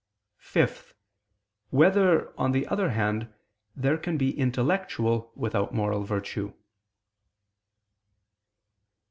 [0.39, 0.95] (5)
[1.69, 3.31] Whether, on the other hand,
[3.75, 6.53] there can be intellectual without moral virtue?